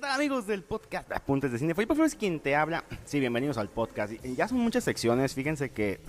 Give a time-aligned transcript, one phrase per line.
[0.00, 1.74] ¿Qué amigos del podcast Apuntes de Cine?
[1.74, 2.84] Felipe Flores quien te habla.
[3.04, 4.14] Sí, bienvenidos al podcast.
[4.24, 6.00] Ya son muchas secciones, fíjense que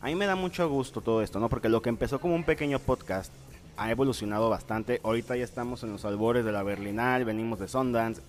[0.00, 1.50] a mí me da mucho gusto todo esto, ¿no?
[1.50, 3.30] Porque lo que empezó como un pequeño podcast
[3.76, 5.02] ha evolucionado bastante.
[5.04, 8.22] Ahorita ya estamos en los albores de la Berlinal, venimos de Sundance.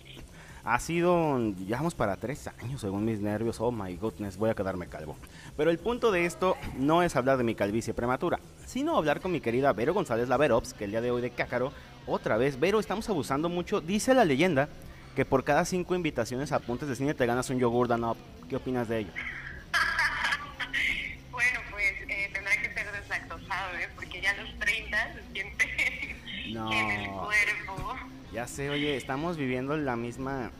[0.66, 3.62] Ha sido, ya vamos para tres años según mis nervios.
[3.62, 5.16] Oh my goodness, voy a quedarme calvo.
[5.56, 9.32] Pero el punto de esto no es hablar de mi calvicie prematura, sino hablar con
[9.32, 11.72] mi querida Vero González Laverops, que el día de hoy de Cácaro,
[12.06, 13.80] otra vez, Vero, estamos abusando mucho.
[13.80, 14.68] Dice la leyenda
[15.18, 18.20] que por cada cinco invitaciones a apuntes de cine te ganas un yogur Danop.
[18.48, 19.10] ¿Qué opinas de ello?
[21.32, 23.90] Bueno, pues eh, tendrá que ser deslactosado, ¿eh?
[23.96, 26.16] Porque ya a los 30 se siente
[26.54, 26.72] No.
[26.72, 27.96] en el cuerpo.
[28.32, 30.52] Ya sé, oye, estamos viviendo la misma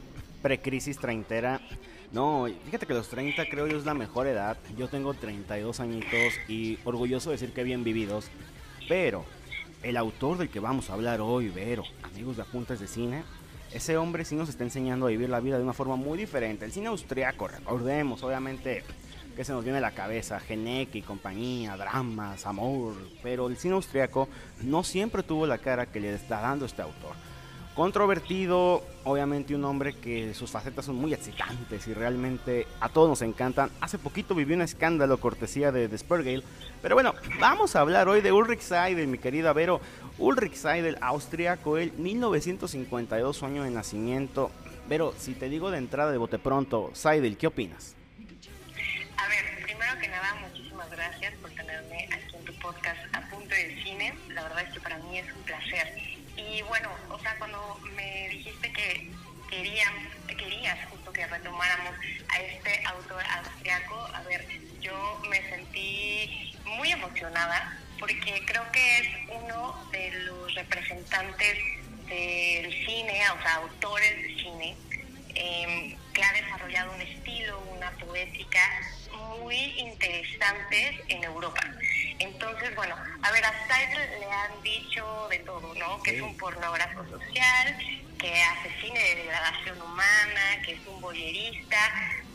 [0.42, 1.62] precrisis treintera.
[2.12, 4.58] No, fíjate que los 30 creo yo es la mejor edad.
[4.76, 8.32] Yo tengo 32 añitos y orgulloso de decir que bien vividos.
[8.90, 9.24] Pero
[9.84, 13.24] el autor del que vamos a hablar hoy, Vero, amigos de Apuntes de Cine,
[13.78, 16.66] ese hombre sí nos está enseñando a vivir la vida de una forma muy diferente.
[16.66, 18.84] El cine austriaco, recordemos, obviamente,
[19.36, 23.76] que se nos viene a la cabeza, Geneke y compañía, dramas, amor, pero el cine
[23.76, 24.28] austriaco
[24.64, 27.16] no siempre tuvo la cara que le está dando este autor.
[27.78, 33.22] Controvertido, obviamente un hombre que sus facetas son muy excitantes y realmente a todos nos
[33.22, 33.70] encantan.
[33.82, 36.42] Hace poquito vivió un escándalo cortesía de, de Spergale.
[36.82, 39.80] Pero bueno, vamos a hablar hoy de Ulrich Seidel, mi querida Vero.
[40.18, 44.50] Ulrich Seidel, austriaco, él, 1952, su año de nacimiento.
[44.90, 47.96] Vero, si te digo de entrada de bote pronto, Seidel, ¿qué opinas?
[49.18, 53.54] A ver, primero que nada, muchísimas gracias por tenerme aquí en tu podcast a punto
[53.84, 54.16] cine.
[54.30, 56.07] La verdad es que para mí es un placer.
[56.58, 59.12] Y bueno, o sea, cuando me dijiste que
[59.48, 59.94] querían,
[60.28, 61.94] querías justo que retomáramos
[62.30, 64.44] a este autor austriaco, a ver,
[64.82, 69.08] yo me sentí muy emocionada porque creo que es
[69.44, 71.60] uno de los representantes
[72.08, 74.76] del cine, o sea, autores de cine,
[75.36, 78.82] eh, que ha desarrollado un estilo, una poética
[79.40, 81.62] muy interesantes en Europa.
[82.48, 86.02] Entonces, bueno, a ver, a Seidel le han dicho de todo, ¿no?
[86.02, 87.78] Que es un pornógrafo social,
[88.18, 91.78] que hace cine de degradación humana, que es un boyerista,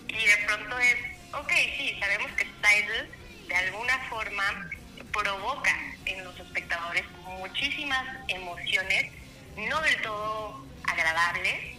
[0.08, 0.96] y de pronto es,
[1.32, 3.10] ok, sí, sabemos que Seidel
[3.48, 4.70] de alguna forma
[5.14, 7.04] provoca en los espectadores
[7.38, 9.10] muchísimas emociones,
[9.56, 11.78] no del todo agradables,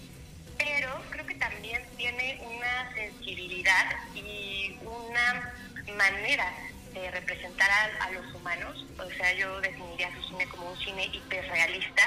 [0.58, 5.54] pero creo que también tiene una sensibilidad y una
[5.96, 6.52] manera
[6.94, 11.06] de representar a, a los humanos, o sea, yo definiría su cine como un cine
[11.06, 12.04] hiperrealista,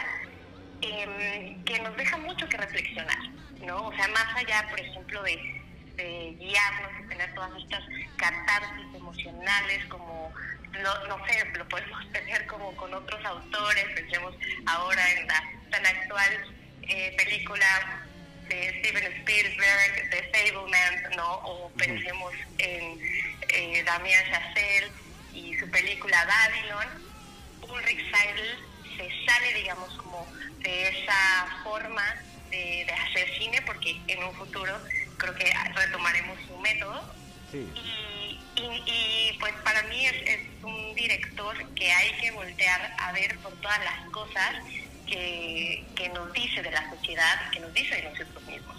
[0.83, 3.19] eh, que nos deja mucho que reflexionar,
[3.61, 3.87] ¿no?
[3.87, 5.63] O sea, más allá, por ejemplo, de,
[5.97, 7.83] de guiarnos y tener todas estas
[8.17, 10.33] catarsis emocionales, como,
[10.73, 14.35] no, no sé, lo podemos tener como con otros autores, pensemos
[14.67, 18.07] ahora en la tan actual eh, película
[18.49, 21.35] de Steven Spielberg, de Fableman, ¿no?
[21.45, 23.01] O pensemos en
[23.49, 24.91] eh, Damien Chazelle
[25.35, 27.07] y su película Babylon.
[27.69, 28.59] Ulrich Seidel
[28.97, 30.27] se sale, digamos, como
[30.61, 32.05] de esa forma
[32.51, 34.79] de, de hacer cine, porque en un futuro
[35.19, 37.15] creo que retomaremos su método.
[37.51, 37.69] Sí.
[37.75, 43.13] Y, y- y, pues para mí es, es un director que hay que voltear a
[43.13, 44.55] ver por todas las cosas
[45.07, 48.77] que, que nos dice de la sociedad, que nos dice de nosotros mismos.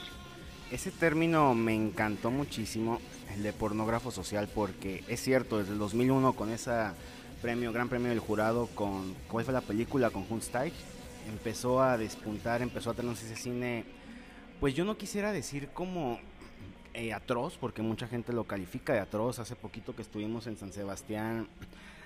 [0.72, 3.00] Ese término me encantó muchísimo,
[3.34, 6.72] el de pornógrafo social, porque es cierto, desde el 2001 con ese
[7.42, 10.10] premio, gran premio del jurado, con ¿cuál fue la película?
[10.10, 10.74] Con Hunsteig,
[11.30, 13.86] empezó a despuntar, empezó a tener ese cine,
[14.60, 16.20] pues yo no quisiera decir como
[16.94, 19.40] eh, atroz, porque mucha gente lo califica de atroz.
[19.40, 21.48] Hace poquito que estuvimos en San Sebastián,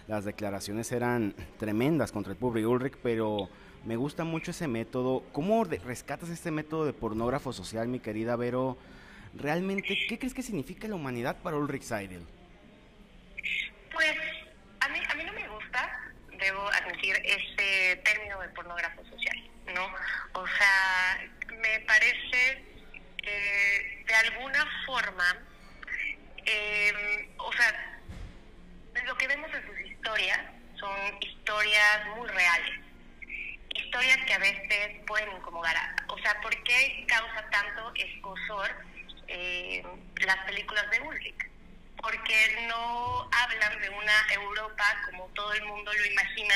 [0.08, 3.50] las declaraciones eran tremendas contra el pobre Ulrich, pero
[3.86, 5.24] me gusta mucho ese método.
[5.32, 8.78] ¿Cómo rescatas este método de pornógrafo social, mi querida Vero?
[9.34, 12.26] Realmente, ¿qué crees que significa la humanidad para Ulrich Seidel?
[13.92, 14.16] Pues
[14.82, 16.00] a mí, a mí no me gusta,
[16.38, 19.38] debo admitir, ese término de pornógrafo social,
[19.74, 19.86] ¿no?
[20.34, 22.64] O sea, me parece
[23.24, 25.38] que de alguna forma,
[26.46, 28.02] eh, o sea,
[29.06, 30.40] lo que vemos en sus historias
[30.80, 30.92] son
[31.22, 32.80] historias muy reales.
[33.76, 35.76] Historias que a veces pueden incomodar.
[35.78, 38.70] a- O sea, ¿por qué causa tanto escosor
[39.28, 39.84] eh,
[40.26, 41.50] las películas de Ulrich?
[42.02, 46.56] Porque no hablan de una Europa como todo el mundo lo imagina,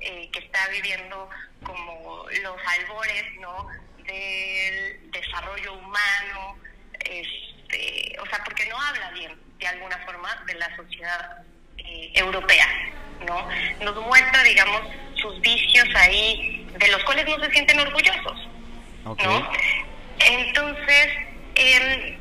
[0.00, 1.28] eh, que está viviendo
[1.62, 3.68] como los albores, ¿no?
[4.04, 6.56] Del desarrollo humano,
[7.00, 11.42] este, o sea, porque no habla bien, de alguna forma, de la sociedad
[11.78, 12.66] eh, europea,
[13.26, 13.48] ¿no?
[13.84, 14.82] Nos muestra, digamos,
[15.16, 18.48] sus vicios ahí, de los cuales no se sienten orgullosos.
[19.04, 19.52] ¿no?
[20.18, 21.08] Entonces,
[21.54, 22.18] em,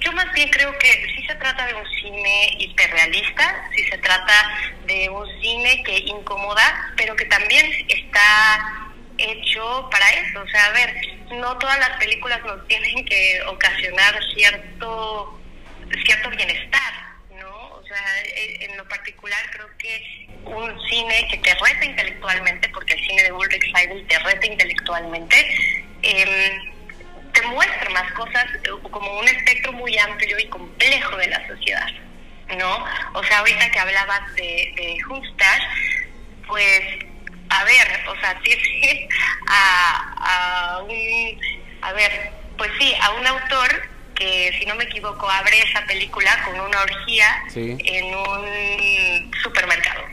[0.00, 4.71] yo más bien creo que sí se trata de un cine hiperrealista, sí se trata
[4.86, 10.40] de un cine que incomoda, pero que también está hecho para eso.
[10.42, 10.94] O sea, a ver,
[11.32, 15.40] no todas las películas nos tienen que ocasionar cierto,
[16.04, 16.92] cierto bienestar,
[17.38, 17.74] ¿no?
[17.74, 22.94] O sea, e, en lo particular creo que un cine que te reta intelectualmente, porque
[22.94, 25.36] el cine de Ulrich Seidel te reta intelectualmente,
[26.02, 26.72] eh,
[27.32, 31.88] te muestra más cosas eh, como un espectro muy amplio y complejo de la sociedad,
[32.58, 32.84] ¿no?
[33.14, 34.98] O sea, ahorita que hablabas de, de
[36.46, 36.82] pues,
[37.48, 39.08] a ver, o sea, tiene
[39.48, 41.40] a, a un,
[41.82, 46.42] a ver, pues sí, a un autor que, si no me equivoco, abre esa película
[46.44, 50.04] con una orgía en un supermercado,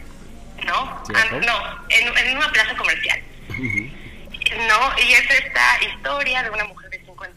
[0.65, 1.03] ¿no?
[1.13, 3.21] Ah, no, en, en, una plaza comercial.
[4.67, 5.03] ¿no?
[5.03, 6.78] Y es esta historia de una mujer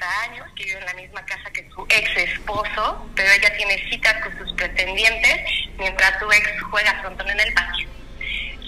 [0.02, 3.56] de 50 años que vive en la misma casa que su ex esposo, pero ella
[3.56, 5.40] tiene citas con sus pretendientes
[5.78, 7.88] mientras su ex juega frontón en el patio.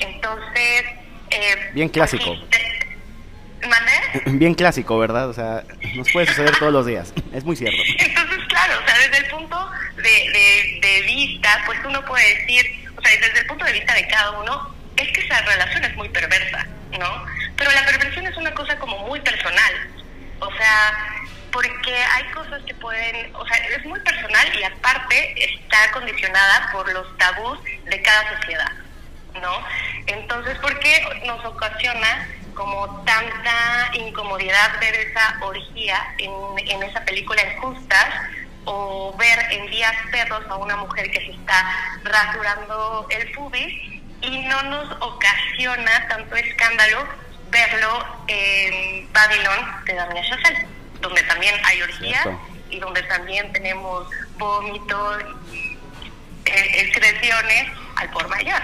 [0.00, 0.84] Entonces...
[1.31, 2.36] Eh, Bien clásico.
[4.26, 5.28] Bien clásico, ¿verdad?
[5.28, 5.64] O sea,
[5.94, 7.12] nos puede suceder todos los días.
[7.32, 7.81] Es muy cierto.
[7.98, 12.88] Entonces, claro, o sea, desde el punto de, de, de vista, pues uno puede decir,
[12.96, 15.96] o sea, desde el punto de vista de cada uno, es que esa relación es
[15.96, 16.66] muy perversa,
[16.98, 17.25] ¿no?
[17.56, 19.94] Pero la perversión es una cosa como muy personal.
[20.46, 25.91] O sea, porque hay cosas que pueden, o sea, es muy personal y aparte está
[25.93, 28.73] condicionada por los tabús de cada sociedad,
[29.41, 29.64] ¿no?
[30.06, 36.31] Entonces, ¿por qué nos ocasiona como tanta incomodidad ver esa orgía en,
[36.69, 38.06] en esa película Injustas
[38.64, 44.38] o ver en días perros a una mujer que se está rasurando el pubis y
[44.46, 47.06] no nos ocasiona tanto escándalo
[47.54, 50.66] verlo en Babylon de Damien Chazelle,
[51.00, 52.28] donde también hay orgías
[52.68, 55.22] y donde también tenemos vómitos
[55.52, 55.78] y
[56.46, 58.60] eh, expresiones al por mayor.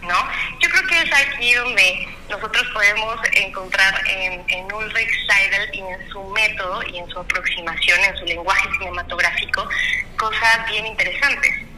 [0.00, 0.16] ¿no?
[0.60, 6.08] Yo creo que es aquí donde nosotros podemos encontrar en, en Ulrich Seidel y en
[6.08, 9.68] su método y en su aproximación, en su lenguaje cinematográfico,
[10.16, 11.69] cosas bien interesantes.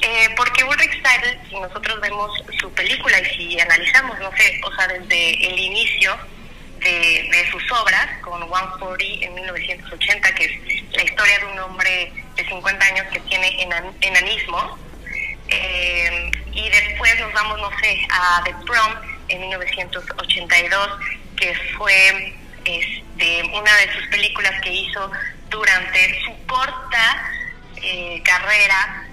[0.00, 2.30] Eh, porque Ulrich Seidel, si nosotros vemos
[2.60, 6.16] su película y si analizamos, no sé, o sea, desde el inicio
[6.78, 12.44] de, sus obras, con 140 en 1980, que es la historia de un hombre de
[12.46, 13.62] 50 años que tiene
[14.00, 14.78] enanismo,
[15.48, 18.94] eh, y después nos vamos, no sé, a The Prom
[19.28, 20.88] en 1982,
[21.36, 25.10] que fue este, una de sus películas que hizo
[25.48, 27.32] durante su corta
[27.82, 29.07] eh, carrera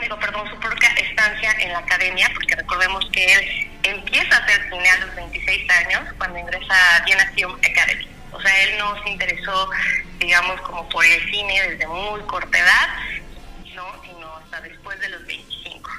[0.00, 4.68] digo, perdón, su propia estancia en la academia, porque recordemos que él empieza a hacer
[4.70, 8.08] cine a los 26 años cuando ingresa a Vienna Film Academy.
[8.32, 9.70] O sea, él no se interesó,
[10.18, 12.88] digamos, como por el cine desde muy corta edad,
[13.74, 14.02] ¿no?
[14.02, 15.90] sino hasta después de los 25.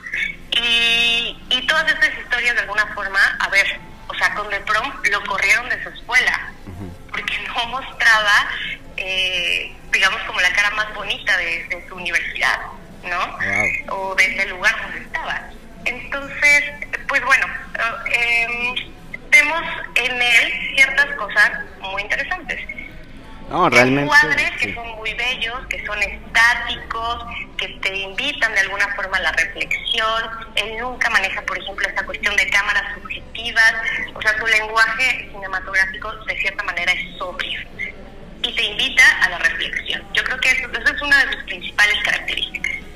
[0.51, 4.93] Y, y todas estas historias, de alguna forma, a ver, o sea, con The Prom
[5.11, 6.51] lo corrieron de su escuela,
[7.09, 8.49] porque no mostraba,
[8.97, 12.59] eh, digamos, como la cara más bonita de, de su universidad.
[13.03, 13.95] ¿No?
[13.95, 15.49] O desde el lugar donde estaba.
[15.85, 16.63] Entonces,
[17.07, 17.45] pues bueno,
[18.11, 18.47] eh,
[19.29, 19.63] vemos
[19.95, 22.59] en él ciertas cosas muy interesantes.
[23.49, 24.07] No, realmente.
[24.07, 27.25] Cuadres que son muy bellos, que son estáticos,
[27.57, 30.23] que te invitan de alguna forma a la reflexión.
[30.55, 33.73] Él nunca maneja, por ejemplo, esta cuestión de cámaras subjetivas.
[34.13, 37.61] O sea, su lenguaje cinematográfico de cierta manera es sobrio
[38.43, 40.03] y te invita a la reflexión.
[40.13, 42.86] Yo creo que eso, eso es una de sus principales características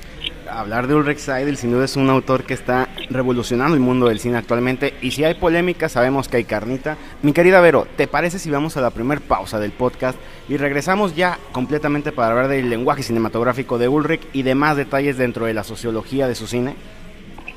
[0.52, 4.20] hablar de Ulrich Seidel sin duda es un autor que está revolucionando el mundo del
[4.20, 6.96] cine actualmente y si hay polémica sabemos que hay carnita.
[7.22, 10.18] Mi querida Vero, ¿te parece si vamos a la primer pausa del podcast
[10.48, 15.46] y regresamos ya completamente para hablar del lenguaje cinematográfico de Ulrich y demás detalles dentro
[15.46, 16.74] de la sociología de su cine?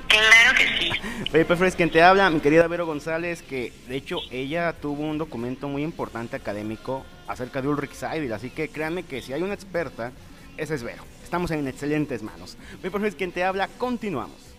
[0.08, 0.92] Claro que sí.
[1.32, 5.18] Pepe Fres, quien te habla, mi querida Vero González, que de hecho ella tuvo un
[5.18, 9.54] documento muy importante académico acerca de Ulrich Seidel, así que créanme que si hay una
[9.54, 10.12] experta,
[10.58, 11.04] esa es Vero.
[11.36, 12.56] Estamos en excelentes manos.
[12.82, 13.68] Mi profe es quien te habla.
[13.78, 14.55] Continuamos.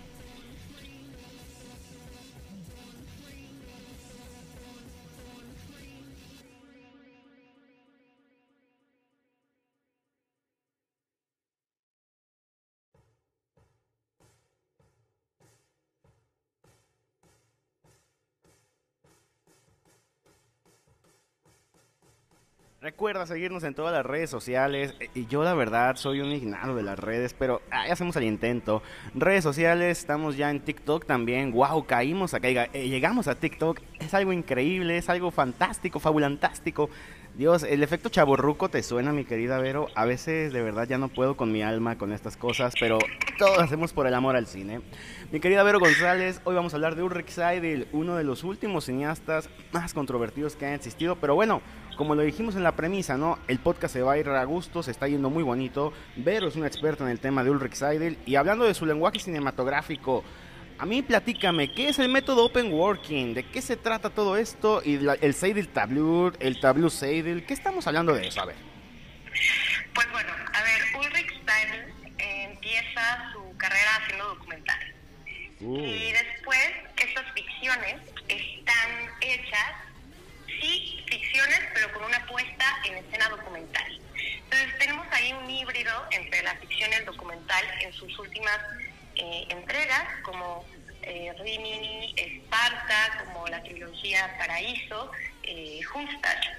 [22.86, 24.94] Recuerda seguirnos en todas las redes sociales.
[25.12, 28.80] Y yo la verdad soy un ignaro de las redes, pero ahí hacemos el intento.
[29.12, 31.50] Redes sociales, estamos ya en TikTok también.
[31.50, 33.80] Wow, caímos acá, eh, llegamos a TikTok.
[33.98, 36.88] Es algo increíble, es algo fantástico, fabulantástico.
[37.36, 39.88] Dios, el efecto chaborruco te suena, mi querida Vero.
[39.96, 42.98] A veces de verdad ya no puedo con mi alma con estas cosas, pero
[43.36, 44.80] todo lo hacemos por el amor al cine.
[45.32, 48.84] Mi querida Vero González, hoy vamos a hablar de Ulrich Seidel, uno de los últimos
[48.84, 51.16] cineastas más controvertidos que han existido.
[51.16, 51.60] Pero bueno,
[51.96, 53.38] como lo dijimos en la premisa, ¿no?
[53.48, 55.92] El podcast se va a ir a gusto, se está yendo muy bonito.
[56.16, 59.18] Vero es una experta en el tema de Ulrich Seidel y hablando de su lenguaje
[59.18, 60.22] cinematográfico,
[60.78, 63.32] a mí platícame, ¿qué es el método Open Working?
[63.34, 64.82] ¿De qué se trata todo esto?
[64.84, 68.42] Y el Seidel Tableau, el Tableau Seidel, ¿qué estamos hablando de eso?
[68.42, 68.56] A ver.
[69.94, 74.94] Pues bueno, a ver, Ulrich Seidel empieza su carrera haciendo documentales.
[75.60, 75.78] Uh.
[75.78, 77.96] Y después estas ficciones
[78.28, 78.90] están
[79.22, 79.72] hechas,
[80.60, 84.00] sí, ficciones, pero con una puesta en escena documental.
[84.44, 88.58] Entonces tenemos ahí un híbrido entre la ficción y el documental en sus últimas
[89.16, 90.64] eh, entregas, como
[91.02, 95.10] eh, Rimini, Esparta, como la trilogía Paraíso,
[95.42, 95.80] eh,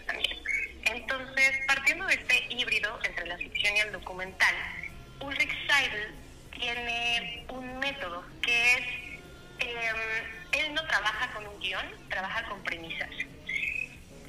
[0.05, 0.37] también.
[0.85, 4.55] Entonces, partiendo de este híbrido entre la ficción y el documental,
[5.19, 6.15] Ulrich Seidel
[6.51, 8.79] tiene un método que es,
[9.59, 9.97] em,
[10.53, 13.09] él no trabaja con un guion, trabaja con premisas.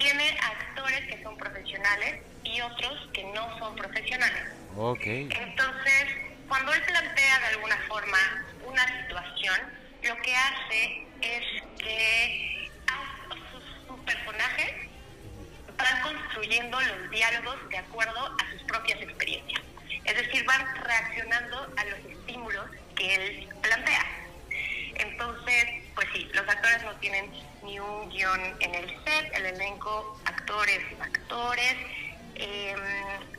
[0.08, 4.42] Tiene actores que son profesionales y otros que no son profesionales.
[4.74, 5.28] Okay.
[5.38, 6.04] Entonces,
[6.48, 8.16] cuando él plantea de alguna forma
[8.64, 9.54] una situación,
[10.04, 12.70] lo que hace es que
[13.52, 14.88] sus, personajes
[15.76, 19.60] van construyendo los diálogos de acuerdo a sus propias experiencias.
[20.06, 22.64] Es decir, van reaccionando a los estímulos
[22.96, 24.06] que él plantea.
[24.94, 27.30] Entonces, pues sí, los actores no tienen
[27.68, 31.74] ni un guion en el set, el elenco, actores, actores.
[32.34, 32.74] Eh,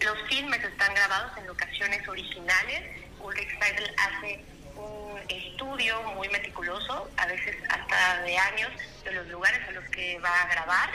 [0.02, 2.84] los filmes están grabados en locaciones originales
[3.22, 4.44] Ulrich Seidel hace
[4.76, 8.72] un estudio muy meticuloso, a veces hasta de años,
[9.04, 10.90] de los lugares en los que va a grabar.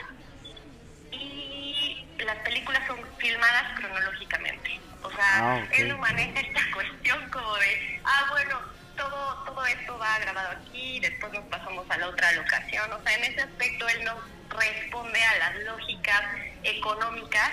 [1.12, 4.80] Y las películas son filmadas cronológicamente.
[5.02, 8.58] O sea, ah, él no maneja esta cuestión como de, ah, bueno,
[8.96, 12.92] todo, todo esto va grabado aquí, después nos pasamos a la otra locación.
[12.92, 14.14] O sea, en ese aspecto él no
[14.50, 16.22] responde a las lógicas
[16.62, 17.50] económicas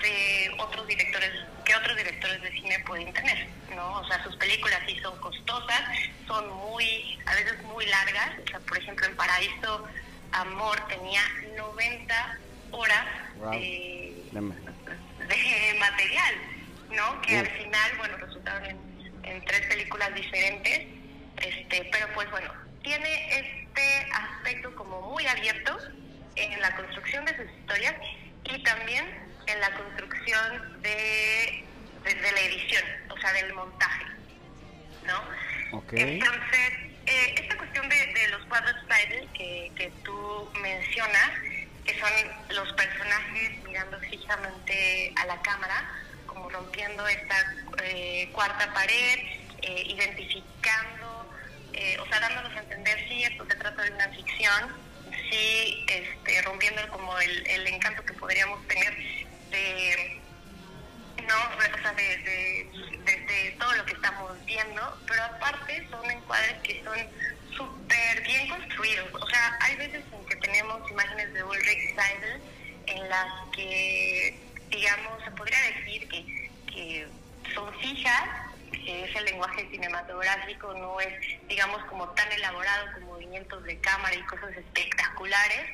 [0.00, 1.30] de otros directores
[1.64, 4.00] que otros directores de cine pueden tener, ¿no?
[4.00, 5.82] O sea, sus películas sí son costosas,
[6.26, 8.32] son muy, a veces muy largas.
[8.44, 9.84] O sea, por ejemplo, en Paraíso
[10.32, 11.22] Amor tenía
[11.56, 12.38] 90
[12.70, 13.06] horas
[13.52, 14.16] de,
[15.78, 16.34] material,
[16.90, 17.20] ¿no?
[17.22, 18.89] Que al final, bueno, resultaron en,
[19.44, 20.86] tres películas diferentes,
[21.36, 25.78] este, pero pues bueno, tiene este aspecto como muy abierto
[26.36, 27.94] en la construcción de sus historias
[28.44, 29.04] y también
[29.46, 31.64] en la construcción de,
[32.04, 34.04] de, la edición, o sea, del montaje,
[35.06, 35.22] ¿no?
[35.92, 36.70] Entonces,
[37.06, 41.30] eh, esta cuestión de, los cuadros Spider que, que tú mencionas,
[41.84, 42.10] que son
[42.50, 45.88] los personajes mirando fijamente a la cámara,
[46.40, 47.36] como rompiendo esta
[47.82, 49.18] eh, cuarta pared,
[49.62, 51.26] eh, identificando,
[52.00, 54.74] o sea, dándonos a entender si esto se trata de una ficción,
[55.30, 58.96] sí este, rompiendo como el, el encanto que podríamos tener
[59.50, 60.20] de,
[61.26, 66.98] no, o sea, de, todo lo que estamos viendo, pero aparte son encuadres que son
[67.56, 69.08] súper bien construidos.
[69.12, 72.40] O sea, hay veces en que tenemos imágenes de Ulrich Seidel
[72.86, 74.38] en las que,
[74.80, 77.06] digamos, se podría decir que,
[77.54, 78.22] son fijas,
[78.70, 81.12] que ese lenguaje cinematográfico no es,
[81.48, 85.66] digamos, como tan elaborado con movimientos de cámara y cosas espectaculares,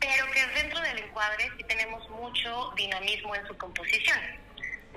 [0.00, 4.18] pero que dentro del encuadre sí tenemos mucho dinamismo en su composición,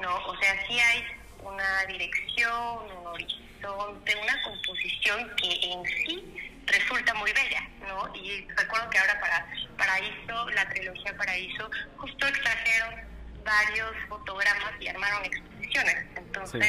[0.01, 0.15] ¿no?
[0.25, 1.05] O sea, sí hay
[1.43, 8.13] una dirección, un horizonte, una composición que en sí resulta muy bella, ¿no?
[8.15, 9.47] Y recuerdo que ahora para
[9.77, 13.14] Paraíso, la trilogía Paraíso, justo extrajeron
[13.45, 15.95] varios fotogramas y armaron exposiciones.
[16.17, 16.65] Entonces,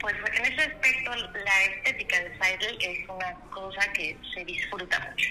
[0.00, 5.30] pues en ese aspecto la estética de Seidel es una cosa que se disfruta mucho.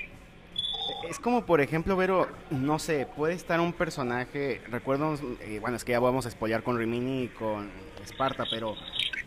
[1.10, 5.84] Es como, por ejemplo, Vero, no sé, puede estar un personaje, recuerdo, eh, bueno, es
[5.84, 7.72] que ya vamos a spoilear con Rimini y con
[8.04, 8.76] Esparta, pero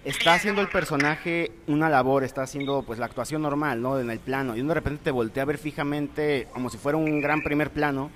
[0.04, 3.98] está haciendo el personaje una labor, está haciendo pues la actuación normal, ¿no?
[3.98, 7.20] En el plano, y de repente te voltea a ver fijamente como si fuera un
[7.20, 8.10] gran primer plano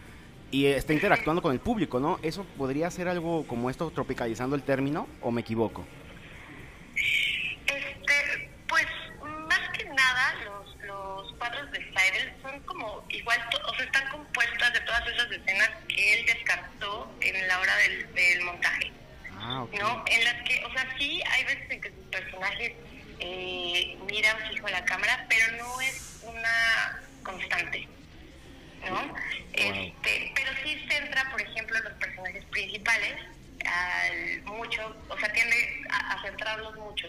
[0.50, 2.18] y está interactuando con el público, ¿no?
[2.22, 5.86] ¿Eso podría ser algo como esto, tropicalizando el término, o me equivoco?
[13.10, 17.76] igual, o sea, están compuestas de todas esas escenas que él descartó en la hora
[17.76, 18.92] del, del montaje.
[19.36, 20.04] Ah, ¿No?
[20.06, 22.72] En las que, o sea, sí hay veces en que sus personajes
[23.20, 27.88] eh, miran fijo a la cámara, pero no es una constante.
[28.88, 29.14] ¿no?
[29.60, 33.14] Este, pero sí centra, por ejemplo, en los personajes principales,
[33.66, 37.08] al mucho, o sea, tiende a, centrarlos mucho,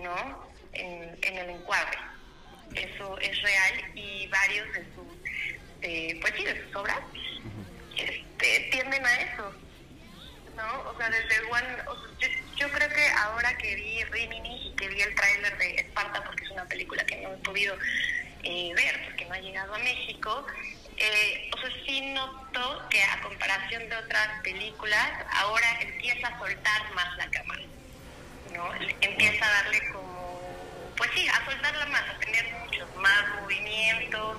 [0.00, 0.48] ¿no?
[0.72, 1.98] En, el encuadre.
[2.74, 6.98] Eso es real y varios de sus, pues sí, de sus obras,
[7.96, 9.52] este, tienden a eso,
[10.56, 10.90] ¿no?
[10.90, 11.76] O sea, desde One,
[12.56, 16.44] yo, creo que ahora que vi Rimini y que vi el tráiler de Esparta, porque
[16.44, 17.76] es una película que no he podido
[18.42, 20.46] eh, ver, porque no ha llegado a México,
[20.96, 26.94] eh, o sea, sí noto que a comparación de otras películas, ahora empieza a soltar
[26.94, 27.62] más la cámara,
[28.54, 28.74] ¿no?
[29.00, 34.38] Empieza a darle como, pues sí, a soltarla más, a tener muchos más movimientos,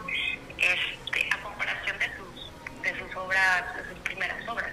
[0.57, 4.71] este, a comparación de sus, de sus obras, de sus primeras obras.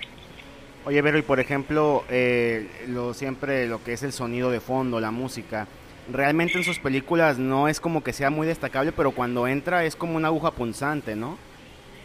[0.84, 4.98] Oye, Vero, y por ejemplo, eh, lo siempre lo que es el sonido de fondo,
[4.98, 5.68] la música,
[6.10, 9.94] realmente en sus películas no es como que sea muy destacable, pero cuando entra es
[9.94, 11.38] como una aguja punzante, ¿no?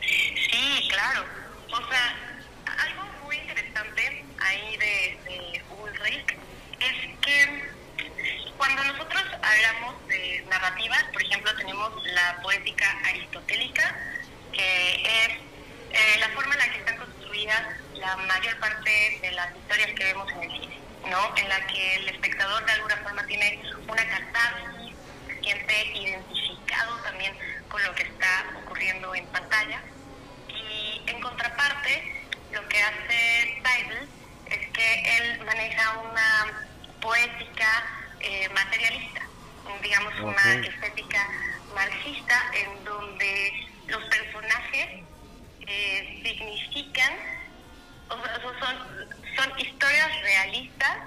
[0.02, 1.26] Sí, claro.
[1.72, 2.16] O sea,
[2.78, 6.38] algo muy interesante ahí de, de Ulrich
[6.80, 7.64] es que
[8.58, 13.96] cuando nosotros hablamos de narrativas, por ejemplo, tenemos la poética aristotélica,
[14.54, 15.30] que es
[15.90, 17.64] eh, la forma en la que están construidas
[18.00, 20.78] la mayor parte de las historias que vemos en el cine,
[21.10, 21.36] ¿no?
[21.38, 24.96] En la que el espectador de alguna forma tiene una catarsis,
[25.28, 27.34] se siente identificado también
[27.70, 29.82] con lo que está ocurriendo en pantalla.
[30.50, 34.10] Y en contraparte, lo que hace Seidel
[34.48, 36.68] es que él maneja una
[37.02, 37.86] poética
[38.20, 39.22] eh, materialista,
[39.82, 41.28] digamos una estética
[41.74, 45.04] marxista, en donde los personajes
[45.68, 47.14] eh, significan
[48.60, 48.76] son,
[49.36, 50.98] son historias realistas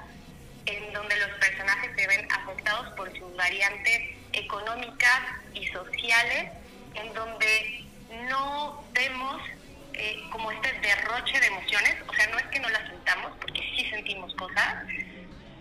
[0.67, 2.29] en donde los personajes se ven
[2.71, 5.21] afectados por sus variantes económicas
[5.55, 6.53] y sociales,
[6.95, 7.85] en donde
[8.29, 9.43] no vemos
[9.95, 13.61] eh, como este derroche de emociones, o sea, no es que no las sintamos, porque
[13.77, 14.85] sí sentimos cosas,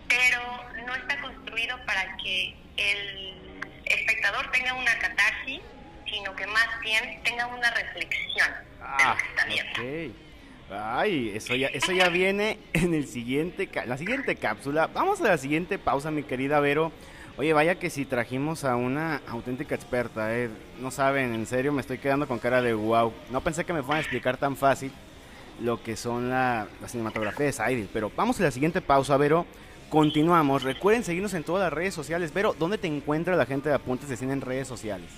[0.07, 0.41] pero
[0.85, 5.61] no está construido para que el espectador tenga una catarsis,
[6.07, 8.49] sino que más bien tenga una reflexión
[8.97, 10.19] de lo que está viendo.
[10.71, 14.87] Ay, eso ya, eso ya viene en el siguiente, la siguiente cápsula.
[14.93, 16.91] Vamos a la siguiente pausa, mi querida Vero.
[17.37, 20.49] Oye, vaya que si trajimos a una auténtica experta, eh.
[20.79, 23.13] No saben, en serio me estoy quedando con cara de wow.
[23.31, 24.91] No pensé que me fueran a explicar tan fácil
[25.61, 27.89] lo que son la, la cinematografía de Saidil.
[27.91, 29.45] Pero vamos a la siguiente pausa, Vero.
[29.89, 30.63] Continuamos.
[30.63, 32.33] Recuerden seguirnos en todas las redes sociales.
[32.33, 35.09] Vero, ¿dónde te encuentra la gente de Apuntes de Cine en redes sociales?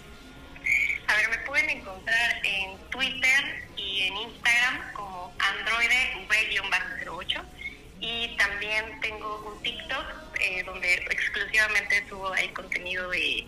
[8.48, 10.06] También tengo un TikTok
[10.40, 13.46] eh, donde exclusivamente subo ahí contenido de,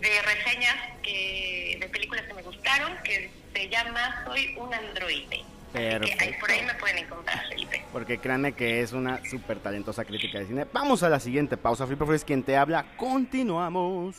[0.00, 5.42] de reseñas que, de películas que me gustaron que se llama Soy un androide.
[5.72, 6.24] Perfecto.
[6.24, 7.82] ahí, por ahí me pueden encontrar, Felipe.
[7.92, 10.66] Porque créanme que es una súper talentosa crítica de cine.
[10.70, 11.86] Vamos a la siguiente pausa.
[11.86, 12.84] Felipe es quien te habla.
[12.96, 14.16] Continuamos.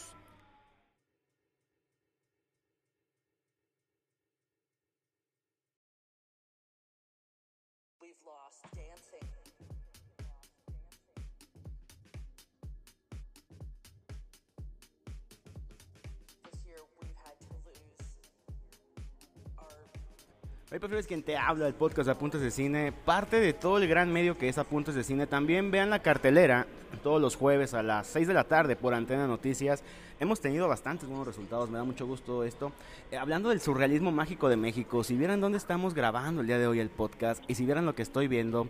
[20.74, 24.12] Hoy prefieres quien te habla del podcast Apuntes de Cine, parte de todo el gran
[24.12, 25.28] medio que es Apuntes de Cine.
[25.28, 26.66] También vean la cartelera
[27.04, 29.84] todos los jueves a las 6 de la tarde por Antena Noticias.
[30.20, 32.72] Hemos tenido bastantes buenos resultados, me da mucho gusto esto.
[33.12, 36.66] Eh, hablando del surrealismo mágico de México, si vieran dónde estamos grabando el día de
[36.66, 38.68] hoy el podcast y si vieran lo que estoy viendo,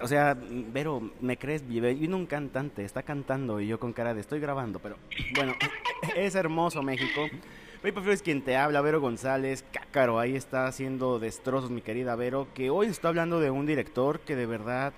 [0.00, 1.66] o sea, Vero, ¿me crees?
[1.66, 4.96] Vino un cantante, está cantando y yo con cara de estoy grabando, pero
[5.34, 5.54] bueno,
[6.16, 7.22] es hermoso México.
[7.86, 12.48] Hoy es quien te habla, Vero González, Cácaro, ahí está haciendo destrozos mi querida Vero,
[12.52, 14.92] que hoy está hablando de un director que de verdad,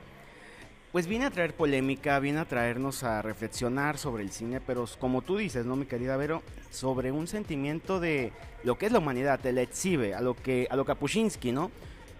[0.90, 5.20] pues viene a traer polémica, viene a traernos a reflexionar sobre el cine, pero como
[5.20, 6.42] tú dices, ¿no, mi querida Vero?
[6.70, 8.32] Sobre un sentimiento de
[8.64, 11.70] lo que es la humanidad, te la exhibe, a lo que, a lo Kapuscinski, ¿no?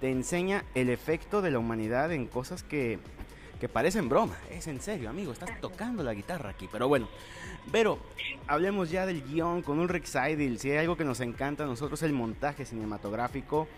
[0.02, 2.98] Te enseña el efecto de la humanidad en cosas que,
[3.58, 4.36] que parecen broma.
[4.50, 7.08] Es en serio, amigo, estás tocando la guitarra aquí, pero bueno.
[7.72, 7.98] Pero
[8.46, 10.58] hablemos ya del guion con Ulrich Seidel.
[10.58, 13.68] Si hay algo que nos encanta a nosotros, el montaje cinematográfico.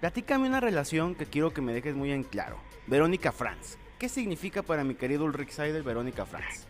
[0.00, 2.58] Platícame una relación que quiero que me dejes muy en claro.
[2.86, 3.78] Verónica Franz.
[3.98, 6.66] ¿Qué significa para mi querido Ulrich Seidel Verónica Franz?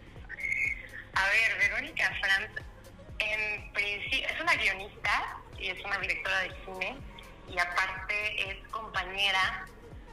[1.15, 2.51] A ver, Verónica Franz
[3.19, 6.97] en principio es una guionista y es una directora de cine
[7.49, 9.67] y aparte es compañera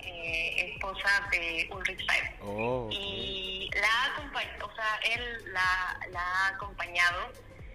[0.04, 2.34] eh, esposa de Ulrich Seidel.
[2.42, 7.32] Oh, y la ha acompañado, o sea, él la, ha acompañado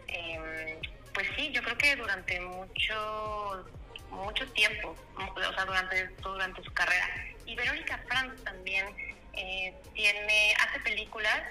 [0.08, 0.80] em,
[1.14, 3.64] pues sí, yo creo que durante mucho
[4.10, 7.08] mucho tiempo, o sea, durante, durante su carrera.
[7.44, 8.86] Y Verónica Franz también
[9.34, 11.42] eh, tiene, hace películas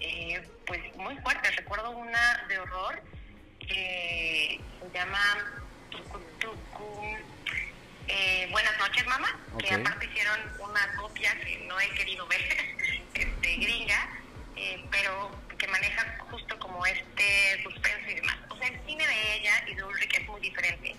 [0.00, 1.54] eh, pues muy fuertes.
[1.56, 3.02] Recuerdo una de horror
[3.60, 5.20] que se llama
[8.08, 12.40] eh, Buenas noches, mamá, que aparte hicieron una copia que no he querido ver,
[13.14, 14.08] este, gringa,
[14.90, 18.36] pero que maneja justo como este suspenso y demás.
[18.50, 20.94] O sea, el cine de ella y de Ulrich es muy diferente.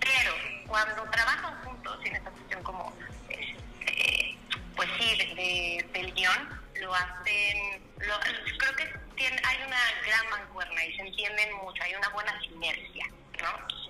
[0.00, 0.32] Pero
[0.66, 2.92] cuando trabajan juntos en esta cuestión como,
[3.28, 4.36] este,
[4.76, 8.20] pues sí, de, del guion, lo hacen, lo,
[8.58, 13.06] creo que tiene, hay una gran mancuerna y se entienden mucho, hay una buena sinergia,
[13.40, 13.84] ¿no?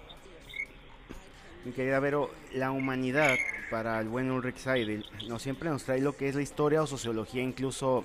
[1.64, 3.37] Mi querida Vero, la humanidad
[3.70, 6.87] para el buen Ulrich Seidel no siempre nos trae lo que es la historia o
[6.87, 8.05] sociología incluso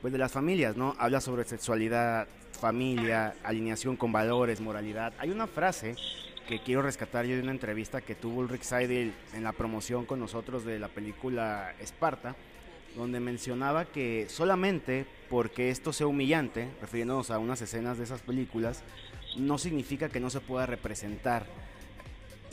[0.00, 0.94] pues de las familias, ¿no?
[0.98, 2.28] Habla sobre sexualidad,
[2.60, 5.14] familia, alineación con valores, moralidad.
[5.18, 5.96] Hay una frase
[6.46, 10.20] que quiero rescatar yo de una entrevista que tuvo Ulrich Seidel en la promoción con
[10.20, 12.36] nosotros de la película Esparta,
[12.96, 18.82] donde mencionaba que solamente porque esto sea humillante, refiriéndonos a unas escenas de esas películas,
[19.38, 21.46] no significa que no se pueda representar.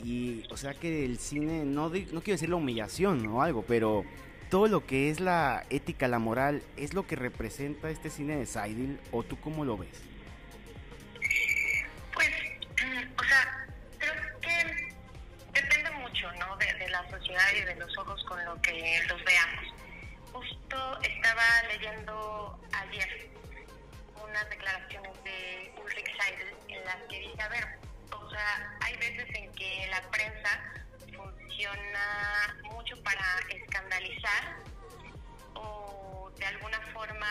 [0.02, 4.04] Y, o sea que el cine, no, no quiero decir la humillación o algo, pero
[4.50, 8.46] todo lo que es la ética, la moral, es lo que representa este cine de
[8.46, 10.02] Seidel, o tú cómo lo ves?
[17.50, 19.74] y de los ojos con lo que los veamos.
[20.32, 23.30] Justo estaba leyendo ayer
[24.22, 27.81] unas declaraciones de Ulrich Seidel en las que dice, a ver, o
[28.32, 30.72] sea, hay veces en que la prensa
[31.14, 34.56] funciona mucho para escandalizar
[35.54, 37.28] o de alguna forma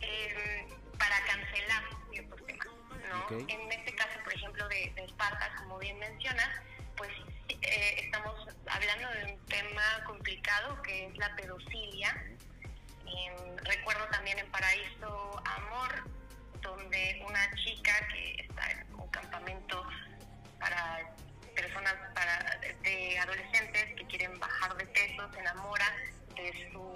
[0.00, 2.68] em, para cancelar ciertos temas,
[3.08, 3.38] ¿no?
[3.48, 6.48] En este caso, por ejemplo, de, de Esparta, como bien mencionas,
[6.96, 7.10] pues
[7.48, 12.24] eh, estamos hablando de un tema complicado que es la pedofilia.
[13.64, 16.04] recuerdo también en Paraíso Amor,
[16.62, 19.84] donde una chica que está en un campamento
[20.58, 21.00] para
[21.54, 25.94] personas para, de adolescentes que quieren bajar de peso se enamora
[26.34, 26.92] de su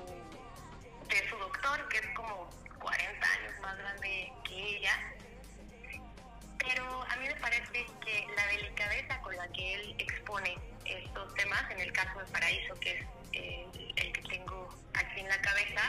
[1.08, 2.48] de su doctor que es como
[2.78, 5.12] 40 años más grande que ella.
[6.58, 11.70] Pero a mí me parece que la delicadeza con la que él expone estos temas,
[11.70, 15.82] en el caso de Paraíso, que es eh, el que tengo aquí en la cabeza,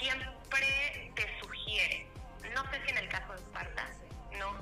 [0.00, 2.06] siempre te sugiere,
[2.54, 3.88] no sé si en el caso de Esparta,
[4.38, 4.52] no,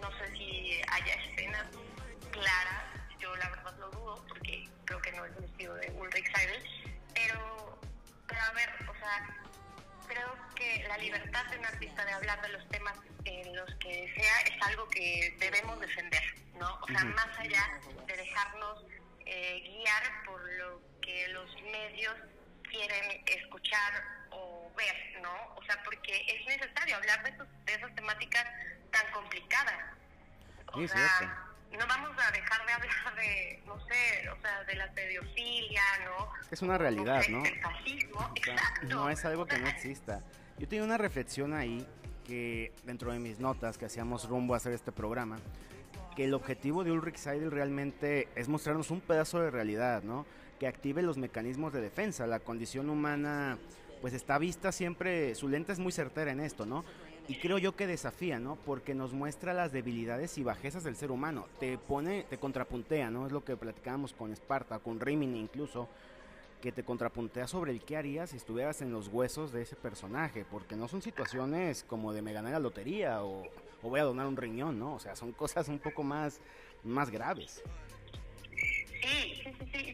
[0.00, 1.66] no sé si haya escenas
[2.30, 2.84] claras,
[3.18, 6.62] yo la verdad lo dudo, porque creo que no es el estilo de Ulrich Seidel,
[7.14, 7.78] pero,
[8.26, 9.36] pero a ver, o sea,
[10.06, 14.12] creo que la libertad de un artista de hablar de los temas en los que
[14.16, 16.22] sea es algo que debemos defender,
[16.58, 16.78] ¿no?
[16.82, 18.84] O sea, más allá de dejarnos
[19.26, 22.16] eh, guiar por lo que los medios
[22.68, 25.32] quieren escuchar o ver, ¿no?
[25.56, 27.32] O sea, porque es necesario hablar de,
[27.64, 28.46] de esas temáticas
[28.90, 30.00] tan complicadas.
[30.72, 34.90] O sea, no vamos a dejar de hablar de, no sé, o sea, de la
[34.92, 36.28] pedofilia, ¿no?
[36.50, 37.44] Es una realidad, ¿no?
[37.44, 38.86] El fascismo, exacto.
[38.88, 40.22] No es algo que no exista.
[40.58, 41.86] Yo tengo una reflexión ahí
[42.26, 45.38] que dentro de mis notas que hacíamos rumbo a hacer este programa,
[46.16, 50.26] que el objetivo de Ulrich Seidel realmente es mostrarnos un pedazo de realidad, ¿no?
[50.58, 52.26] Que active los mecanismos de defensa.
[52.26, 53.58] La condición humana,
[54.00, 56.84] pues está vista siempre, su lente es muy certera en esto, ¿no?
[57.28, 58.56] Y creo yo que desafía, ¿no?
[58.56, 61.46] Porque nos muestra las debilidades y bajezas del ser humano.
[61.60, 63.26] Te pone, te contrapuntea, ¿no?
[63.26, 65.88] Es lo que platicábamos con Esparta, con Rimini incluso,
[66.60, 70.44] que te contrapuntea sobre el qué harías si estuvieras en los huesos de ese personaje,
[70.50, 73.44] porque no son situaciones como de me gané la lotería o,
[73.82, 74.94] voy a donar un riñón, ¿no?
[74.94, 76.40] O sea, son cosas un poco más,
[76.84, 77.62] más graves.
[79.02, 79.92] Sí,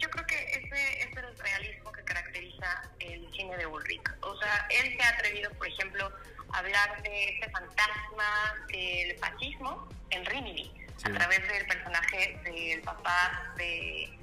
[3.01, 4.03] el cine de Ulrich.
[4.21, 6.13] O sea, él se ha atrevido, por ejemplo,
[6.53, 10.73] a hablar de este fantasma del fascismo en Rimini,
[11.05, 14.17] a través del personaje del papá de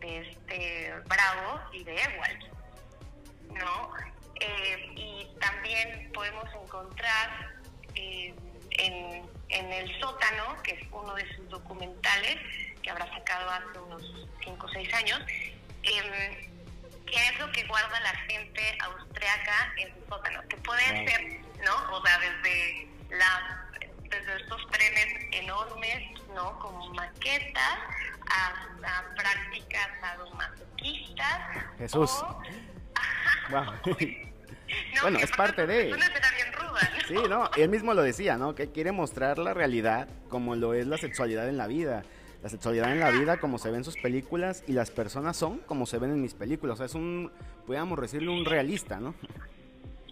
[0.00, 2.44] de este Bravo y de Ewald,
[3.54, 3.92] ¿no?
[4.40, 7.54] Eh, y también podemos encontrar
[7.94, 8.34] eh,
[8.70, 12.36] en, en, El sótano, que es uno de sus documentales,
[12.82, 15.20] que habrá sacado hace unos 5 o 6 años,
[15.82, 16.50] eh,
[17.06, 21.96] qué es lo que guarda la gente austriaca en su sótano, que puede ser, ¿no?
[21.96, 23.62] O sea, desde la
[24.10, 26.58] desde estos trenes enormes, ¿no?
[26.60, 27.78] Como maquetas,
[28.26, 31.40] hasta prácticas sadomasoquistas.
[31.78, 32.10] Jesús.
[35.02, 35.84] bueno, es parte de...
[35.84, 38.54] Bien ruda, Sí, no, él mismo lo decía, ¿no?
[38.54, 42.02] Que quiere mostrar la realidad como lo es la sexualidad en la vida.
[42.46, 45.58] La sexualidad en la vida como se ve en sus películas y las personas son
[45.66, 46.74] como se ven en mis películas.
[46.74, 47.32] O sea, es un,
[47.66, 49.16] podríamos decirlo, un realista, ¿no?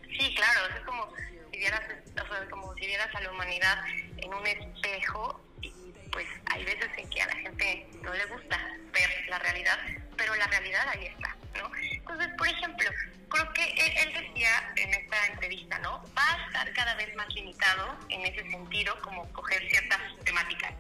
[0.03, 1.09] Sí, claro, es como
[1.53, 3.85] si vieras, o sea, como si vieras a la humanidad
[4.17, 5.71] en un espejo y
[6.11, 8.59] pues hay veces en que a la gente no le gusta
[8.93, 9.79] ver la realidad,
[10.17, 11.71] pero la realidad ahí está, ¿no?
[11.89, 12.91] Entonces, por ejemplo,
[13.29, 16.03] creo que él, decía en esta entrevista, ¿no?
[16.19, 20.73] Va a estar cada vez más limitado en ese sentido, como coger ciertas temáticas.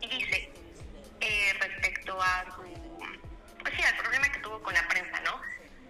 [0.00, 0.50] Y dice,
[1.20, 2.62] eh, respecto a su,
[3.60, 5.40] pues sí, al problema que tuvo con la prensa, ¿no?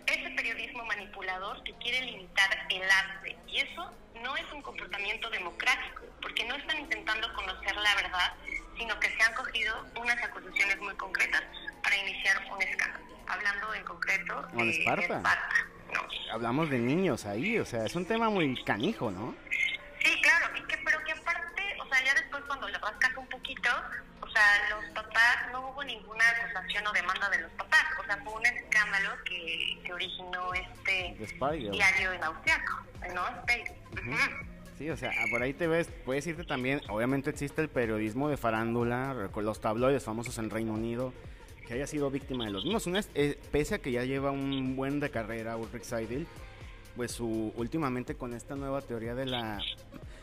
[0.06, 3.36] Ese periodismo manipulador que quiere limitar el arte.
[3.46, 8.34] Y eso no es un comportamiento democrático, porque no están intentando conocer la verdad,
[8.76, 11.42] sino que se han cogido unas acusaciones muy concretas
[11.82, 13.04] para iniciar un escándalo.
[13.26, 15.22] Hablando en concreto de, Esparta.
[16.32, 19.34] Hablamos de niños ahí, o sea, es un tema muy canijo, ¿no?
[20.02, 23.26] Sí, claro, y que, pero que aparte, o sea, ya después cuando le rascas un
[23.28, 23.70] poquito,
[24.38, 28.34] sea, los papás, no hubo ninguna acusación o demanda de los papás, o sea, fue
[28.34, 31.16] un escándalo que, que originó este
[31.70, 33.22] diario en austriaco, ¿no?
[34.76, 38.36] Sí, o sea, por ahí te ves, puedes irte también, obviamente existe el periodismo de
[38.36, 41.12] farándula, los tabloides famosos en Reino Unido,
[41.66, 42.86] que haya sido víctima de los mismos.
[43.14, 46.28] Eh, pese a que ya lleva un buen de carrera Ulrich Seidel,
[46.96, 49.60] pues su, últimamente con esta nueva teoría de la,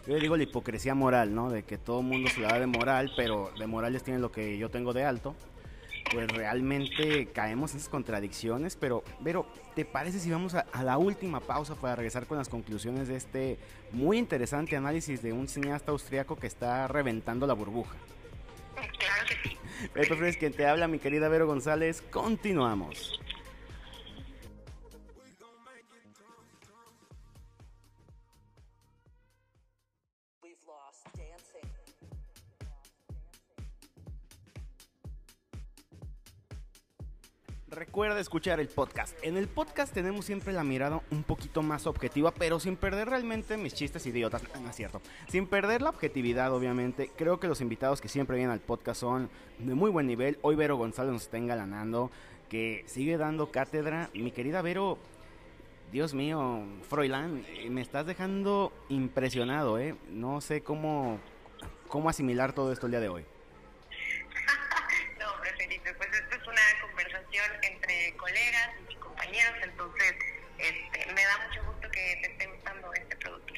[0.08, 1.50] yo digo la hipocresía moral, ¿no?
[1.50, 4.58] De que todo el mundo se da de moral, pero de morales tiene lo que
[4.58, 5.36] yo tengo de alto.
[6.12, 11.00] Pues realmente caemos en esas contradicciones, pero, pero ¿te parece si vamos a, a la
[11.00, 13.58] última pausa para regresar con las conclusiones de este
[13.92, 17.96] muy interesante análisis de un cineasta austriaco que está reventando la burbuja?
[18.76, 19.58] Claro que sí.
[19.96, 22.04] Beto Fres, quien te habla, mi querida Vero González.
[22.12, 23.20] Continuamos.
[37.96, 39.18] Recuerda escuchar el podcast.
[39.22, 43.56] En el podcast tenemos siempre la mirada un poquito más objetiva, pero sin perder realmente
[43.56, 44.44] mis chistes idiotas.
[44.62, 45.02] No es cierto.
[45.30, 47.10] Sin perder la objetividad, obviamente.
[47.16, 49.30] Creo que los invitados que siempre vienen al podcast son
[49.60, 50.38] de muy buen nivel.
[50.42, 52.12] Hoy Vero González nos está engalanando,
[52.50, 54.10] que sigue dando cátedra.
[54.14, 54.98] Mi querida Vero,
[55.94, 59.96] Dios mío, Froilán, eh, me estás dejando impresionado, ¿eh?
[60.10, 61.18] No sé cómo,
[61.88, 63.26] cómo asimilar todo esto el día de hoy.
[68.26, 70.16] Colegas y compañeros, entonces
[70.58, 73.54] este, me da mucho gusto que te esté gustando este producto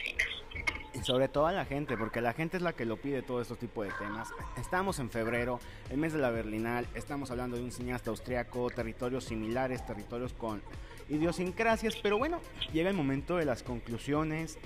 [0.94, 3.42] Y sobre todo a la gente, porque la gente es la que lo pide todo
[3.42, 4.28] estos tipos de temas.
[4.58, 9.24] Estamos en febrero, el mes de la Berlinal, estamos hablando de un cineasta austriaco, territorios
[9.24, 10.62] similares, territorios con
[11.08, 12.42] idiosincrasias, pero bueno,
[12.74, 14.58] llega el momento de las conclusiones.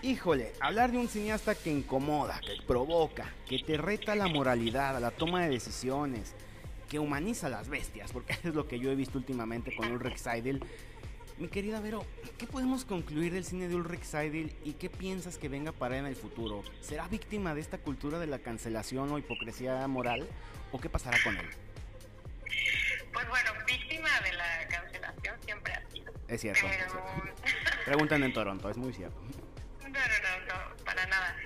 [0.00, 5.00] Híjole, hablar de un cineasta que incomoda, que provoca, que te reta la moralidad, a
[5.00, 6.34] la toma de decisiones,
[6.88, 10.16] que humaniza a las bestias, porque es lo que yo he visto últimamente con Ulrich
[10.16, 10.62] Seidel.
[11.38, 12.06] Mi querida Vero,
[12.38, 16.04] ¿qué podemos concluir del cine de Ulrich Seidel y qué piensas que venga para él
[16.04, 16.62] en el futuro?
[16.80, 20.26] ¿Será víctima de esta cultura de la cancelación o hipocresía moral
[20.72, 21.46] o qué pasará con él?
[23.12, 26.12] Pues bueno, víctima de la cancelación siempre ha sido.
[26.28, 26.66] Es cierto.
[27.84, 29.20] Preguntan en Toronto, es muy cierto.
[29.86, 31.36] No, no, no, no, para nada.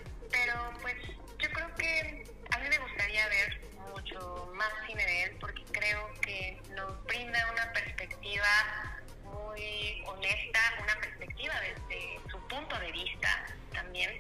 [9.24, 14.10] Muy honesta, una perspectiva desde su punto de vista también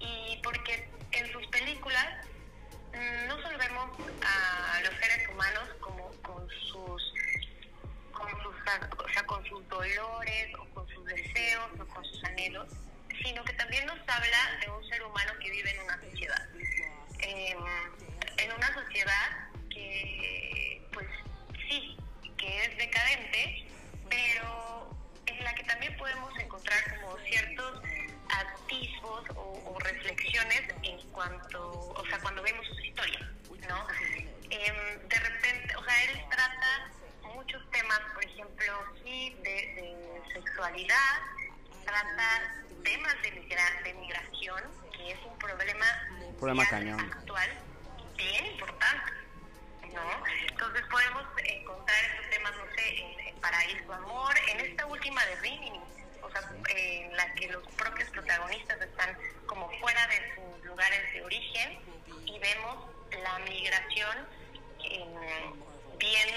[0.00, 2.06] y porque en sus películas
[2.92, 3.90] mm, no solo vemos
[4.24, 7.14] a los seres humanos como con sus
[8.12, 8.54] con sus,
[8.98, 12.68] o sea, con sus dolores o con sus deseos o con sus anhelos,
[13.22, 16.48] sino que también nos habla de un ser humano que vive en una sociedad.
[17.20, 17.56] Eh,
[18.38, 21.06] en una sociedad que, pues
[21.68, 21.96] sí,
[22.44, 23.66] que es decadente,
[24.08, 24.90] pero
[25.26, 27.82] en la que también podemos encontrar como ciertos
[28.28, 33.22] atisbos o, reflexiones en cuanto, o sea, cuando vemos sus historias,
[33.68, 33.86] ¿no?
[34.50, 36.90] Em, de repente, o sea, él trata
[37.34, 38.72] muchos temas, por ejemplo,
[39.04, 41.20] sí, de, sexualidad,
[41.84, 44.62] trata temas de, de migración,
[44.96, 45.86] que es un problema,
[46.38, 47.50] problema actual
[48.16, 49.12] bien importante,
[49.94, 50.24] ¿no?
[50.48, 55.80] Entonces podemos encontrar estos temas, no sé, en, Paraíso Amor, en esta última de Rimini,
[56.22, 61.22] o sea, en la que los propios protagonistas están como fuera de sus lugares de
[61.22, 61.78] origen
[62.24, 62.86] y vemos
[63.22, 64.16] la migración
[64.82, 66.28] em, bien,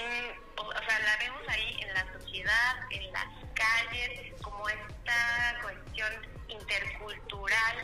[0.56, 6.12] o, sea, la vemos ahí en la sociedad, en las calles, como esta cuestión
[6.48, 7.76] intercultural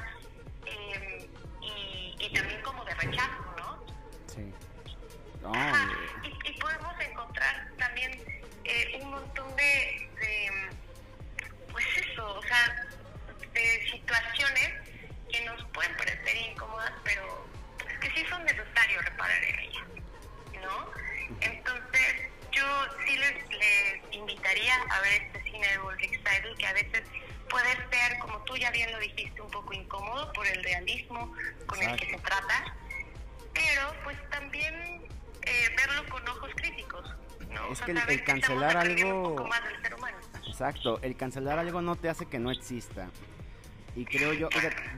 [0.66, 1.30] eh,
[1.62, 3.86] y, y, también como de rechazo, ¿no?
[4.26, 4.52] Sí.
[6.44, 8.18] Y, podemos encontrar también
[8.64, 10.50] eh, un montón de, de,
[11.70, 12.86] pues eso, o sea,
[13.52, 14.70] de situaciones
[15.30, 17.46] que nos pueden parecer incómodas, pero
[18.00, 19.84] que sí son necesarios reparar en ellas,
[20.62, 20.90] ¿no?
[21.40, 22.64] Entonces, yo
[23.06, 27.02] sí les, les invitaría a ver este cine de Ulrich Seidel, que a veces
[27.50, 31.34] puede ser, como tú ya bien lo dijiste, un poco incómodo por el realismo
[31.66, 32.74] con el que se trata,
[33.52, 35.04] pero pues también
[35.46, 37.14] eh, verlo con ojos críticos.
[37.52, 37.72] ¿no?
[37.72, 39.48] Es que el, cancelar algo...
[39.82, 40.16] ser humano.
[40.46, 43.08] Exacto, el cancelar algo no te hace que no exista.
[43.96, 44.48] Y creo yo,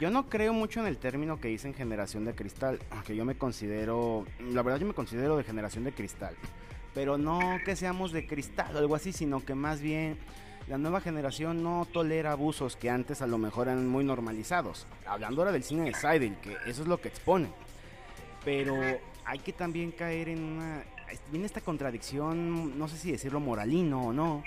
[0.01, 3.37] yo no creo mucho en el término que dicen generación de cristal, aunque yo me
[3.37, 6.35] considero, la verdad yo me considero de generación de cristal,
[6.95, 10.19] pero no que seamos de cristal o algo así, sino que más bien
[10.67, 14.87] la nueva generación no tolera abusos que antes a lo mejor eran muy normalizados.
[15.07, 17.49] Hablando ahora del cine de Seidel, que eso es lo que expone.
[18.45, 18.75] Pero
[19.27, 20.85] hay que también caer en una...
[21.31, 24.43] Viene esta contradicción, no sé si decirlo moralino o no,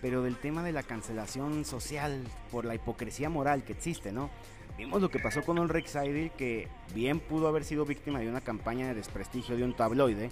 [0.00, 4.30] pero del tema de la cancelación social por la hipocresía moral que existe, ¿no?
[4.76, 8.40] Vimos lo que pasó con Ulrich Seidel, que bien pudo haber sido víctima de una
[8.40, 10.30] campaña de desprestigio de un tabloide,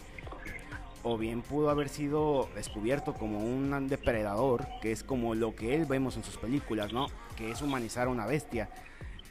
[1.02, 5.84] o bien pudo haber sido descubierto como un depredador, que es como lo que él
[5.84, 7.06] vemos en sus películas, ¿no?
[7.36, 8.70] Que es humanizar a una bestia.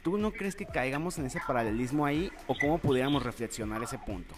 [0.02, 4.34] ¿Tú no crees que caigamos en ese paralelismo ahí o cómo pudiéramos reflexionar ese punto?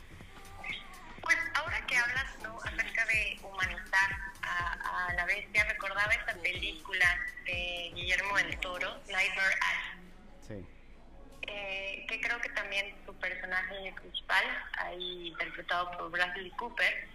[5.34, 7.06] Bestia, recordaba esta película
[7.44, 10.10] de Guillermo del Toro, Nightmare Alley.
[10.46, 10.66] Sí.
[11.48, 14.44] Eh, que creo que también su personaje principal,
[14.78, 17.08] ahí interpretado por Bradley Cooper,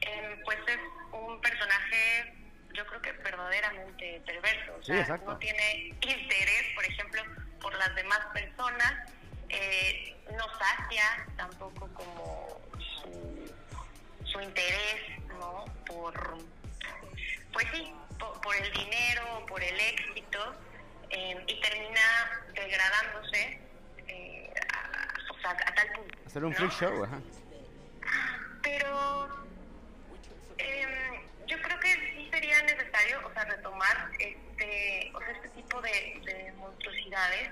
[0.00, 0.78] Em, pues es
[1.12, 2.32] un personaje,
[2.72, 4.76] yo creo que verdaderamente perverso.
[4.80, 7.22] O sea, no tiene interés, por ejemplo,
[7.60, 8.92] por las demás personas,
[9.48, 12.60] eh, no sacia tampoco como
[14.24, 15.66] su, interés, ¿no?
[15.84, 16.38] Por,
[17.52, 20.54] pues sí, por, el dinero, por el éxito,
[21.10, 23.60] em, y termina degradándose
[24.08, 26.18] eh, a, a, tal punto.
[26.26, 27.20] Hacer un free show, ajá.
[28.62, 29.28] Pero
[30.58, 35.80] eh, yo creo que sí sería necesario, o sea, retomar este, o sea, este tipo
[35.80, 37.50] de, monstruosidades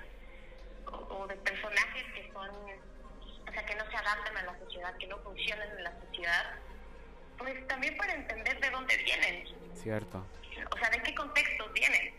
[0.86, 5.06] o, de personajes que son, o sea, que no se adaptan a la sociedad, que
[5.06, 6.54] no funcionan en la sociedad,
[7.38, 9.57] pues también para entender de dónde vienen.
[9.82, 10.24] Cierto.
[10.74, 12.14] O sea, de qué contextos vienen.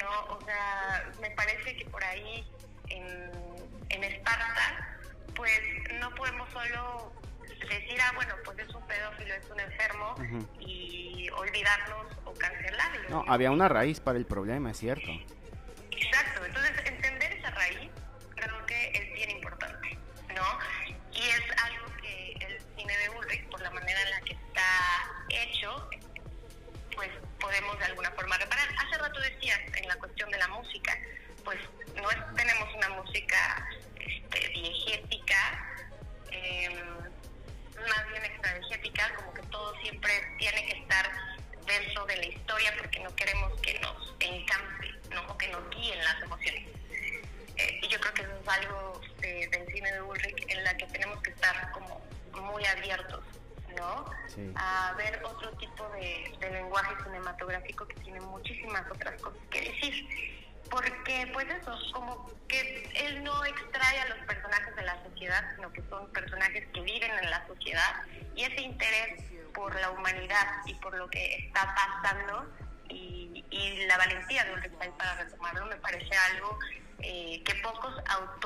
[0.00, 0.34] ¿no?
[0.34, 2.44] O sea, me parece que por ahí
[2.88, 3.30] en,
[3.90, 4.98] en Esparta,
[5.34, 5.60] pues
[6.00, 7.12] no podemos solo
[7.68, 10.14] decir, ah, bueno, pues es un pedófilo, es un enfermo,
[10.60, 13.08] y olvidarnos o cancelarlo.
[13.08, 15.10] No, había una raíz para el problema, es cierto.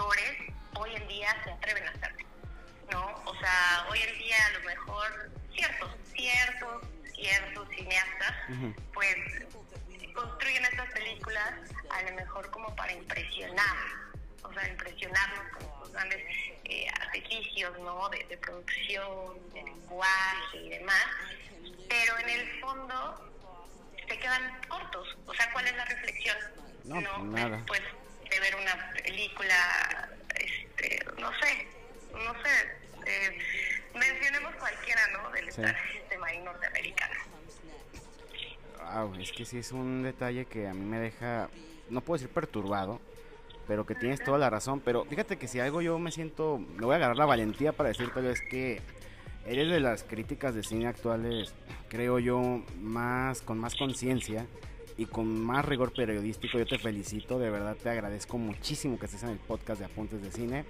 [0.06, 2.14] Autores hoy en día se atreven a hacer,
[2.92, 3.22] ¿no?
[3.24, 6.82] O sea, hoy en día a lo mejor ciertos, ciertos,
[7.14, 8.34] ciertos cineastas,
[8.92, 9.16] pues
[10.14, 11.54] construyen estas películas
[11.90, 13.76] a lo mejor como para impresionar,
[14.42, 16.22] o sea, impresionarnos con sus grandes
[16.64, 18.08] eh, artificios, ¿no?
[18.10, 21.06] De, producción, de lenguaje y demás,
[21.88, 23.32] pero en el fondo
[24.08, 25.16] se quedan cortos.
[25.26, 26.36] O sea, ¿cuál es la reflexión?
[26.84, 27.56] No, nada.
[27.56, 27.82] Después
[28.30, 31.66] de ver una película, este, no sé,
[32.12, 33.38] no sé, eh,
[33.94, 35.30] mencionemos cualquiera, ¿no?
[35.30, 35.62] Del sí.
[35.92, 37.14] sistema norteamericano.
[38.94, 41.48] Wow, es que sí es un detalle que a mí me deja,
[41.90, 43.00] no puedo decir perturbado,
[43.66, 44.80] pero que tienes toda la razón.
[44.80, 47.88] Pero fíjate que si algo yo me siento, me voy a agarrar la valentía para
[47.88, 48.80] decirte es que
[49.44, 51.54] eres de las críticas de cine actuales,
[51.88, 54.46] creo yo, más con más conciencia
[54.96, 56.58] y con más rigor periodístico.
[56.58, 60.22] Yo te felicito, de verdad te agradezco muchísimo que estés en el podcast de Apuntes
[60.22, 60.64] de Cine.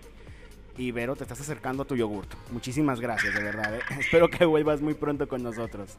[0.79, 2.31] Y Vero, te estás acercando a tu yogurt.
[2.51, 3.75] Muchísimas gracias, de verdad.
[3.75, 3.81] ¿eh?
[3.99, 5.97] Espero que vuelvas muy pronto con nosotros.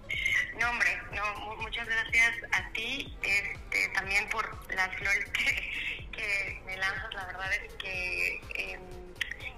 [0.59, 5.25] No, hombre, no, muchas gracias a ti este, también por las flores
[6.11, 7.13] que, me lanzas.
[7.13, 8.81] La verdad es que em,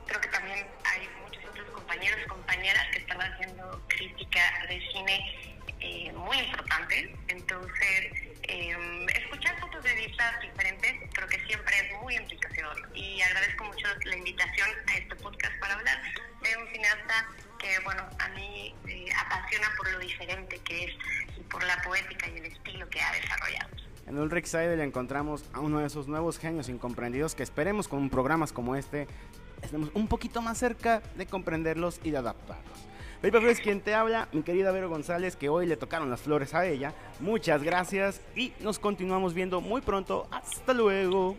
[0.06, 6.14] creo que también hay muchos otros compañeros compañeras que están haciendo crítica de cine eh,
[6.14, 7.14] muy importante.
[7.28, 13.64] Entonces, Em, escuchar puntos de vista diferentes creo que siempre es muy enriquecedor y agradezco
[13.66, 16.02] mucho la invitación a este podcast para hablar
[16.42, 17.28] de un cineasta
[17.60, 20.92] que, bueno, a mí eh, apasiona por lo diferente que es
[21.38, 23.70] y por la poética y el estilo que ha desarrollado.
[24.08, 28.52] En Ulrich Seidel encontramos a uno de esos nuevos genios incomprendidos que esperemos con programas
[28.52, 29.08] como este
[29.62, 32.89] estemos un poquito más cerca de comprenderlos y de adaptarlos.
[33.22, 36.54] Felipe es quien te habla, mi querida Vero González, que hoy le tocaron las flores
[36.54, 36.94] a ella.
[37.20, 40.26] Muchas gracias y nos continuamos viendo muy pronto.
[40.32, 41.36] Hasta luego.